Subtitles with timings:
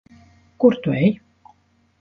[0.63, 1.13] Kur tu ej?